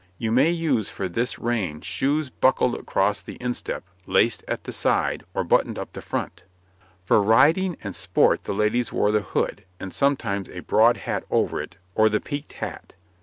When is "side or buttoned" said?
4.73-5.77